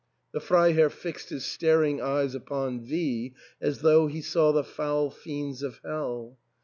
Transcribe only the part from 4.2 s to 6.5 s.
saw the foul fiends of hell.